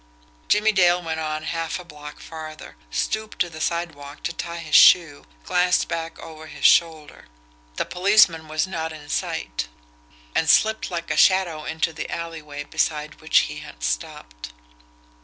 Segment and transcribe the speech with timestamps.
[0.47, 4.73] Jimmie Dale went on half a block farther, stooped to the sidewalk to tie his
[4.73, 7.25] shoe, glanced back over his shoulder
[7.75, 9.67] the policeman was not in sight
[10.33, 14.51] and slipped like a shadow into the alleyway beside which he had stopped.